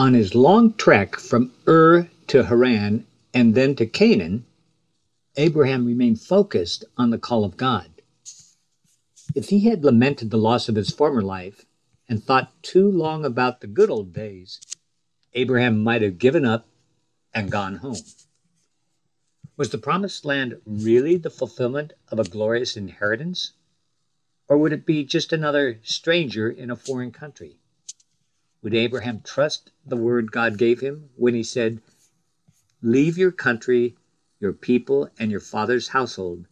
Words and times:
On 0.00 0.14
his 0.14 0.34
long 0.34 0.72
trek 0.72 1.16
from 1.16 1.52
Ur 1.68 2.08
to 2.28 2.44
Haran 2.44 3.06
and 3.34 3.54
then 3.54 3.76
to 3.76 3.84
Canaan, 3.84 4.46
Abraham 5.36 5.84
remained 5.84 6.22
focused 6.22 6.86
on 6.96 7.10
the 7.10 7.18
call 7.18 7.44
of 7.44 7.58
God. 7.58 7.90
If 9.34 9.50
he 9.50 9.68
had 9.68 9.84
lamented 9.84 10.30
the 10.30 10.38
loss 10.38 10.70
of 10.70 10.74
his 10.74 10.88
former 10.88 11.20
life 11.20 11.66
and 12.08 12.24
thought 12.24 12.62
too 12.62 12.90
long 12.90 13.26
about 13.26 13.60
the 13.60 13.66
good 13.66 13.90
old 13.90 14.14
days, 14.14 14.58
Abraham 15.34 15.78
might 15.78 16.00
have 16.00 16.18
given 16.18 16.46
up 16.46 16.66
and 17.34 17.50
gone 17.50 17.76
home. 17.76 18.00
Was 19.58 19.68
the 19.68 19.76
promised 19.76 20.24
land 20.24 20.62
really 20.64 21.18
the 21.18 21.28
fulfillment 21.28 21.92
of 22.08 22.18
a 22.18 22.24
glorious 22.24 22.74
inheritance? 22.74 23.52
Or 24.48 24.56
would 24.56 24.72
it 24.72 24.86
be 24.86 25.04
just 25.04 25.30
another 25.30 25.78
stranger 25.82 26.48
in 26.48 26.70
a 26.70 26.74
foreign 26.74 27.12
country? 27.12 27.59
Would 28.62 28.74
Abraham 28.74 29.22
trust 29.22 29.72
the 29.86 29.96
word 29.96 30.32
God 30.32 30.58
gave 30.58 30.80
him 30.80 31.08
when 31.16 31.34
he 31.34 31.42
said, 31.42 31.80
Leave 32.82 33.16
your 33.16 33.32
country, 33.32 33.96
your 34.38 34.52
people, 34.52 35.10
and 35.18 35.30
your 35.30 35.40
father's 35.40 35.88
household, 35.88 36.46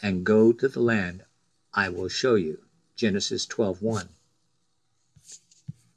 and 0.00 0.24
go 0.24 0.52
to 0.52 0.68
the 0.68 0.80
land 0.80 1.24
I 1.74 1.88
will 1.88 2.08
show 2.08 2.36
you? 2.36 2.64
Genesis 2.94 3.44
12:1. 3.46 4.08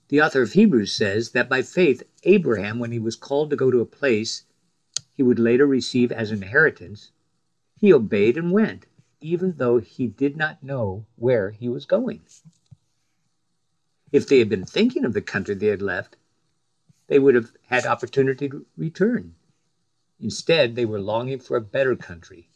The 0.08 0.21
author 0.21 0.41
of 0.41 0.54
Hebrews 0.54 0.91
says 0.91 1.31
that 1.31 1.49
by 1.49 1.62
faith, 1.62 2.02
Abraham, 2.23 2.80
when 2.80 2.91
he 2.91 2.99
was 2.99 3.16
called 3.16 3.52
to 3.52 3.55
go 3.55 3.70
to 3.70 3.82
a 3.82 3.85
place 3.85 4.46
he 5.13 5.21
would 5.21 5.40
later 5.40 5.68
receive 5.68 6.12
as 6.12 6.32
inheritance, 6.32 7.12
he 7.80 7.93
obeyed 7.93 8.35
and 8.35 8.52
went, 8.52 8.88
even 9.21 9.57
though 9.57 9.77
he 9.77 10.07
did 10.07 10.38
not 10.38 10.63
know 10.63 11.05
where 11.16 11.52
he 11.52 11.70
was 11.70 11.85
going. 11.85 12.21
If 14.16 14.30
they 14.30 14.40
had 14.40 14.48
been 14.48 14.63
thinking 14.63 15.04
of 15.04 15.12
the 15.12 15.21
country 15.21 15.55
they 15.55 15.68
had 15.68 15.82
left, 15.82 16.16
they 17.08 17.20
would 17.20 17.35
have 17.35 17.52
had 17.63 17.85
opportunity 17.85 18.48
to 18.48 18.66
return. 18.77 19.35
Instead, 20.21 20.76
they 20.76 20.85
were 20.85 21.02
longing 21.02 21.40
for 21.40 21.58
a 21.58 21.62
better 21.76 21.98
country, 21.98 22.48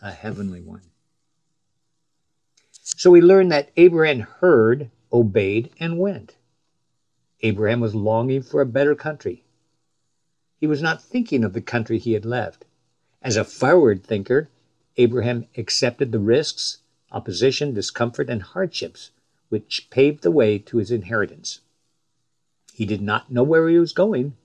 a 0.00 0.10
heavenly 0.10 0.62
one. 0.62 0.80
So 2.70 3.10
we 3.10 3.20
learn 3.20 3.48
that 3.48 3.72
Abraham 3.76 4.20
heard, 4.20 4.90
obeyed, 5.12 5.68
and 5.78 5.98
went. 5.98 6.36
Abraham 7.42 7.80
was 7.80 7.94
longing 7.94 8.40
for 8.40 8.62
a 8.62 8.66
better 8.66 8.94
country. 8.94 9.44
He 10.56 10.66
was 10.66 10.80
not 10.80 11.02
thinking 11.02 11.44
of 11.44 11.52
the 11.52 11.60
country 11.60 11.98
he 11.98 12.14
had 12.14 12.24
left. 12.24 12.64
As 13.20 13.36
a 13.36 13.44
forward 13.44 14.02
thinker, 14.02 14.48
Abraham 14.96 15.46
accepted 15.58 16.10
the 16.10 16.18
risks, 16.18 16.78
opposition, 17.12 17.74
discomfort, 17.74 18.30
and 18.30 18.40
hardships 18.40 19.10
which 19.50 19.88
paved 19.90 20.22
the 20.22 20.30
way 20.30 20.58
to 20.58 20.78
his 20.78 20.90
inheritance. 20.90 21.60
He 22.72 22.86
did 22.86 23.02
not 23.02 23.30
know 23.30 23.42
where 23.42 23.68
he 23.68 23.78
was 23.78 23.92
going, 23.92 24.36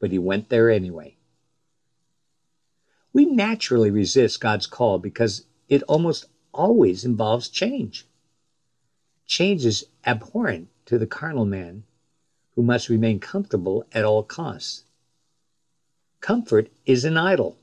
but 0.00 0.12
he 0.12 0.18
went 0.18 0.48
there 0.48 0.70
anyway. 0.70 1.16
We 3.12 3.26
naturally 3.26 3.90
resist 3.90 4.40
God's 4.40 4.66
call 4.66 4.98
because 4.98 5.44
it 5.68 5.82
almost 5.82 6.26
always 6.52 7.04
involves 7.04 7.48
change. 7.48 8.06
Change 9.26 9.66
is 9.66 9.84
abhorrent 10.06 10.68
to 10.86 10.98
the 10.98 11.06
carnal 11.06 11.44
man 11.44 11.82
who 12.54 12.62
must 12.62 12.88
remain 12.88 13.18
comfortable 13.20 13.84
at 13.92 14.04
all 14.04 14.22
costs. 14.22 14.84
Comfort 16.20 16.70
is 16.86 17.04
an 17.04 17.16
idol. 17.16 17.58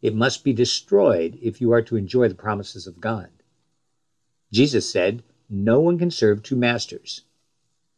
It 0.00 0.14
must 0.14 0.44
be 0.44 0.52
destroyed 0.52 1.38
if 1.42 1.60
you 1.60 1.72
are 1.72 1.82
to 1.82 1.96
enjoy 1.96 2.28
the 2.28 2.34
promises 2.34 2.86
of 2.86 3.00
God. 3.00 3.30
Jesus 4.50 4.90
said, 4.90 5.22
No 5.48 5.80
one 5.80 5.98
can 5.98 6.10
serve 6.10 6.42
two 6.42 6.56
masters. 6.56 7.22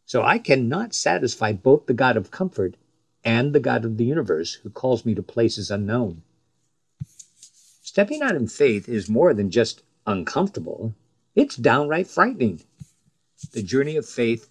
So 0.07 0.23
I 0.23 0.39
cannot 0.39 0.95
satisfy 0.95 1.53
both 1.53 1.87
the 1.87 1.95
God 1.95 2.17
of 2.17 2.31
comfort 2.31 2.77
and 3.25 3.53
the 3.53 3.61
God 3.61 3.85
of 3.85 3.97
the 3.97 4.05
universe 4.05 4.55
who 4.55 4.71
calls 4.71 5.05
me 5.05 5.15
to 5.15 5.23
places 5.23 5.71
unknown. 5.71 6.23
Stepping 7.83 8.23
out 8.23 8.37
in 8.37 8.47
faith 8.47 8.89
is 8.89 9.09
more 9.09 9.35
than 9.35 9.51
just 9.51 9.83
uncomfortable, 10.07 10.95
it's 11.35 11.57
downright 11.57 12.07
frightening. 12.07 12.63
The 13.53 13.63
journey 13.63 13.97
of 13.97 14.07
faith 14.07 14.49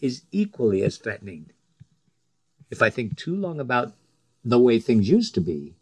is 0.00 0.22
equally 0.32 0.82
as 0.82 0.96
threatening. 0.96 1.50
If 2.70 2.82
I 2.82 2.90
think 2.90 3.16
too 3.16 3.36
long 3.36 3.60
about 3.60 3.92
the 4.44 4.58
way 4.58 4.78
things 4.78 5.08
used 5.08 5.34
to 5.34 5.40
be, 5.40 5.74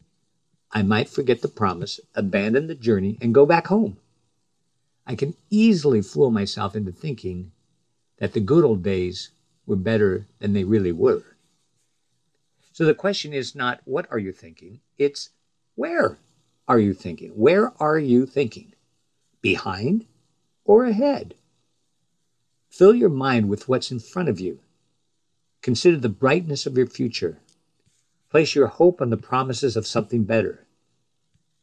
I 0.72 0.82
might 0.82 1.08
forget 1.08 1.40
the 1.40 1.48
promise, 1.48 1.98
abandon 2.14 2.66
the 2.66 2.74
journey, 2.74 3.16
and 3.20 3.34
go 3.34 3.46
back 3.46 3.68
home. 3.68 3.96
I 5.10 5.16
can 5.16 5.34
easily 5.50 6.02
fool 6.02 6.30
myself 6.30 6.76
into 6.76 6.92
thinking 6.92 7.50
that 8.18 8.32
the 8.32 8.40
good 8.40 8.64
old 8.64 8.84
days 8.84 9.30
were 9.66 9.74
better 9.74 10.26
than 10.38 10.52
they 10.52 10.62
really 10.62 10.92
were. 10.92 11.24
So 12.72 12.84
the 12.84 12.94
question 12.94 13.32
is 13.32 13.56
not 13.56 13.80
what 13.84 14.06
are 14.12 14.20
you 14.20 14.32
thinking, 14.32 14.80
it's 14.98 15.30
where 15.74 16.16
are 16.68 16.78
you 16.78 16.94
thinking? 16.94 17.30
Where 17.30 17.72
are 17.82 17.98
you 17.98 18.24
thinking? 18.24 18.72
Behind 19.42 20.06
or 20.64 20.84
ahead? 20.84 21.34
Fill 22.68 22.94
your 22.94 23.10
mind 23.10 23.48
with 23.48 23.68
what's 23.68 23.90
in 23.90 23.98
front 23.98 24.28
of 24.28 24.38
you 24.38 24.60
Consider 25.60 25.96
the 25.98 26.08
brightness 26.08 26.66
of 26.66 26.76
your 26.76 26.86
future. 26.86 27.40
Place 28.30 28.54
your 28.54 28.68
hope 28.68 29.02
on 29.02 29.10
the 29.10 29.16
promises 29.16 29.76
of 29.76 29.88
something 29.88 30.22
better. 30.22 30.64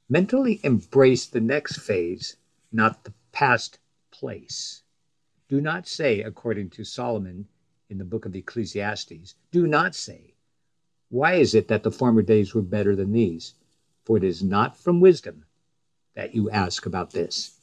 Mentally 0.09 0.59
embrace 0.63 1.25
the 1.25 1.39
next 1.39 1.79
phase, 1.79 2.35
not 2.73 3.05
the 3.05 3.13
past 3.37 3.77
place. 4.09 4.81
Do 5.47 5.61
not 5.61 5.87
say, 5.87 6.21
according 6.21 6.71
to 6.71 6.83
Solomon 6.83 7.47
in 7.87 7.99
the 7.99 8.03
book 8.03 8.25
of 8.25 8.35
Ecclesiastes, 8.35 9.35
do 9.51 9.67
not 9.67 9.93
say, 9.93 10.33
Why 11.09 11.35
is 11.35 11.53
it 11.53 11.67
that 11.67 11.83
the 11.83 11.91
former 11.91 12.23
days 12.23 12.55
were 12.55 12.63
better 12.63 12.95
than 12.95 13.11
these? 13.11 13.53
For 14.05 14.17
it 14.17 14.23
is 14.23 14.41
not 14.41 14.75
from 14.75 14.99
wisdom 14.99 15.45
that 16.15 16.33
you 16.33 16.49
ask 16.49 16.87
about 16.87 17.11
this. 17.11 17.56